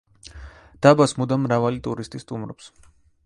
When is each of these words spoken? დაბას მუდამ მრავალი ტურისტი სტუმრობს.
დაბას 0.85 1.13
მუდამ 1.19 1.45
მრავალი 1.45 1.83
ტურისტი 1.89 2.25
სტუმრობს. 2.25 2.73